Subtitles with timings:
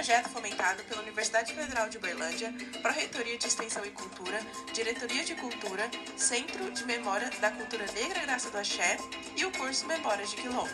[0.00, 4.40] projeto fomentado pela Universidade Federal de Uberlândia, Pró-Reitoria de Extensão e Cultura,
[4.72, 8.96] Diretoria de Cultura, Centro de Memória da Cultura Negra Graça do Axé
[9.36, 10.70] e o curso Memórias de Quilombo.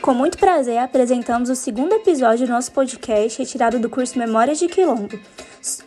[0.00, 4.68] Com muito prazer, apresentamos o segundo episódio do nosso podcast retirado do curso Memórias de
[4.68, 5.20] Quilombo.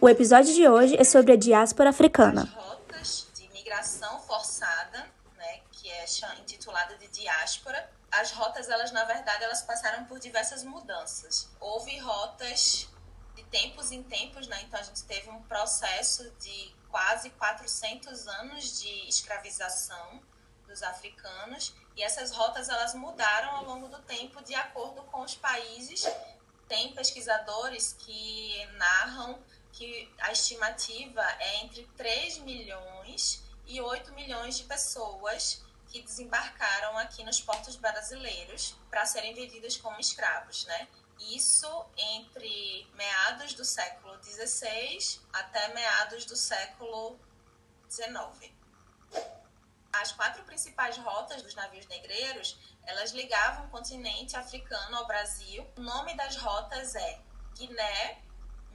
[0.02, 2.42] O episódio de hoje é sobre a diáspora africana.
[2.42, 5.08] As rotas de migração forçada,
[5.38, 6.06] né, que é
[6.42, 11.50] intitulada de diáspora, as rotas, elas na verdade, elas passaram por diversas mudanças.
[11.60, 12.88] Houve rotas
[13.36, 14.62] de tempos em tempos, né?
[14.64, 20.22] Então a gente teve um processo de quase 400 anos de escravização
[20.66, 25.36] dos africanos e essas rotas elas mudaram ao longo do tempo de acordo com os
[25.36, 26.06] países.
[26.68, 29.40] Tem pesquisadores que narram
[29.74, 35.65] que a estimativa é entre 3 milhões e 8 milhões de pessoas
[35.96, 40.90] que desembarcaram aqui nos portos brasileiros para serem vendidos como escravos, né?
[41.18, 47.18] Isso entre meados do século XVI até meados do século
[47.90, 48.54] XIX.
[49.94, 55.66] As quatro principais rotas dos navios negreiros, elas ligavam o continente africano ao Brasil.
[55.78, 57.22] O nome das rotas é
[57.54, 58.22] Guiné,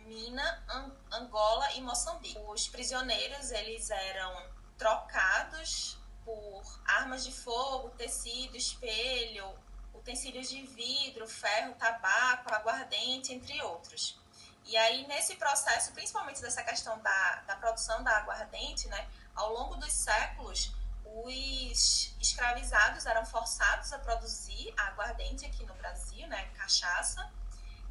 [0.06, 0.64] Mina,
[1.12, 2.38] Angola e Moçambique.
[2.46, 5.99] Os prisioneiros, eles eram trocados
[6.30, 9.52] por armas de fogo, tecido, espelho,
[9.92, 14.18] utensílios de vidro, ferro, tabaco, aguardente, entre outros.
[14.64, 19.74] E aí, nesse processo, principalmente dessa questão da, da produção da aguardente, né, ao longo
[19.76, 20.72] dos séculos,
[21.04, 27.28] os escravizados eram forçados a produzir a aguardente aqui no Brasil, né, cachaça.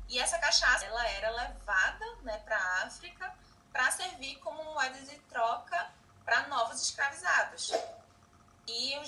[0.07, 3.33] E essa cachaça ela era levada né, para a África
[3.73, 5.91] para servir como moeda de troca
[6.23, 7.73] para novos escravizados.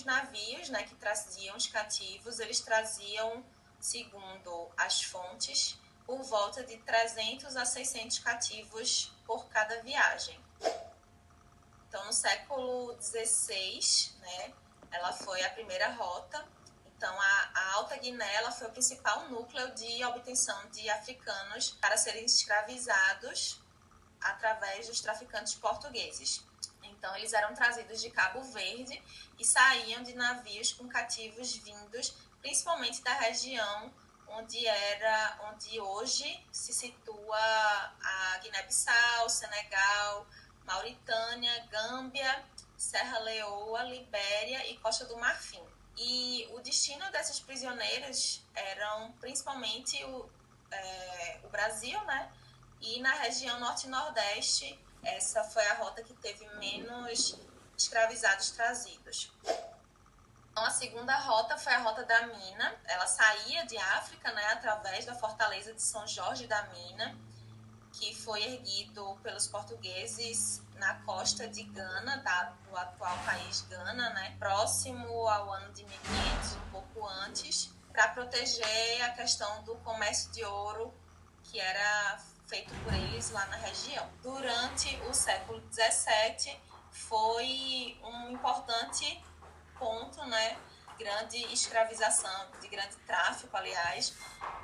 [0.01, 3.45] Os navios né, que traziam os cativos, eles traziam,
[3.79, 10.43] segundo as fontes, por volta de 300 a 600 cativos por cada viagem.
[11.87, 14.53] Então, no século XVI, né,
[14.89, 16.43] ela foi a primeira rota.
[16.97, 21.95] Então, a, a Alta Guiné ela foi o principal núcleo de obtenção de africanos para
[21.95, 23.61] serem escravizados
[24.19, 26.43] através dos traficantes portugueses.
[26.97, 29.01] Então, eles eram trazidos de Cabo Verde
[29.39, 33.91] e saíam de navios com cativos vindos, principalmente da região
[34.27, 40.25] onde era, onde hoje se situa a Guiné-Bissau, Senegal,
[40.65, 42.43] Mauritânia, Gâmbia,
[42.77, 45.61] Serra Leoa, Libéria e Costa do Marfim.
[45.97, 50.29] E o destino desses prisioneiros eram principalmente o,
[50.71, 52.31] é, o Brasil, né?
[52.79, 57.39] E na região norte e nordeste essa foi a rota que teve menos
[57.77, 59.31] escravizados trazidos.
[60.51, 62.75] Então, a segunda rota foi a rota da Mina.
[62.85, 67.17] Ela saía de África, né, através da fortaleza de São Jorge da Mina,
[67.93, 74.35] que foi erguido pelos portugueses na costa de Gana, da, do atual país Gana, né,
[74.39, 80.43] próximo ao ano de 1500, um pouco antes, para proteger a questão do comércio de
[80.43, 80.93] ouro
[81.43, 84.09] que era feito por eles lá na região.
[84.21, 86.59] Durante o século XVII
[86.91, 89.23] foi um importante
[89.79, 90.57] ponto, né,
[90.97, 94.13] grande escravização, de grande tráfico, aliás,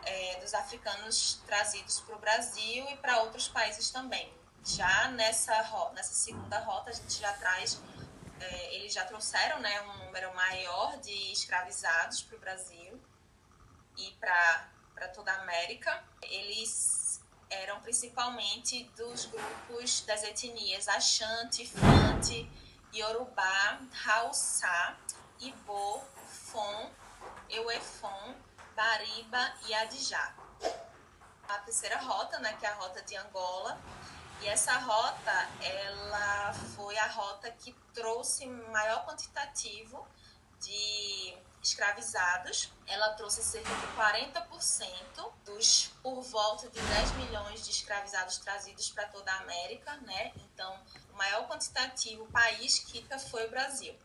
[0.05, 4.31] é, dos africanos trazidos para o Brasil e para outros países também.
[4.63, 7.81] Já nessa, nessa segunda rota, a gente já traz,
[8.39, 13.01] é, eles já trouxeram né, um número maior de escravizados para o Brasil
[13.97, 16.03] e para toda a América.
[16.21, 17.06] Eles
[17.50, 22.50] eram principalmente dos grupos das etnias Ashanti, Fante,
[22.94, 24.98] Yorubá, Haussá,
[25.39, 26.92] Ibo, Fon,
[27.50, 28.36] Euefon,
[28.75, 30.36] Bariba e Adijá.
[31.48, 33.80] A terceira rota, né, que é a rota de Angola,
[34.42, 40.07] e essa rota, ela foi a rota que trouxe maior quantitativo
[40.60, 40.96] de
[41.77, 42.74] escravizados.
[42.88, 49.07] Ela trouxe cerca de 40% dos por volta de 10 milhões de escravizados trazidos para
[49.07, 50.31] toda a América, né?
[50.38, 50.79] Então,
[51.13, 53.95] o maior quantitativo país que foi o Brasil.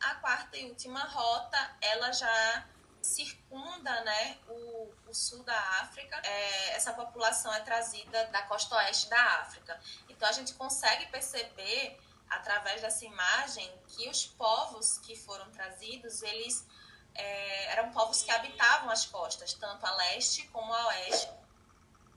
[0.00, 2.68] A quarta e última rota, ela já
[3.00, 6.20] circunda né, o, o sul da África.
[6.22, 9.80] É, essa população é trazida da costa oeste da África.
[10.08, 11.98] Então, a gente consegue perceber
[12.30, 16.66] através dessa imagem que os povos que foram trazidos, eles
[17.14, 21.30] é, eram povos que habitavam as costas, tanto a leste como a oeste.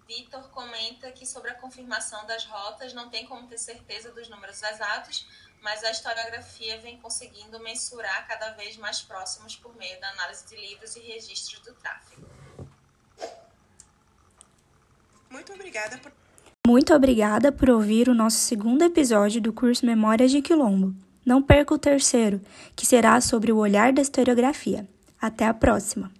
[0.07, 4.61] Vitor comenta que sobre a confirmação das rotas não tem como ter certeza dos números
[4.61, 5.25] exatos,
[5.61, 10.55] mas a historiografia vem conseguindo mensurar cada vez mais próximos por meio da análise de
[10.55, 12.29] livros e registros do tráfego.
[15.29, 16.11] Muito obrigada por
[16.67, 20.93] Muito obrigada por ouvir o nosso segundo episódio do curso Memórias de Quilombo.
[21.25, 22.39] Não perca o terceiro,
[22.75, 24.87] que será sobre o olhar da historiografia.
[25.19, 26.11] Até a próxima!